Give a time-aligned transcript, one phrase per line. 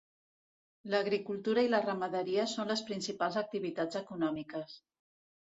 [0.93, 4.77] L'agricultura i la ramaderia són les principals activitats econòmiques.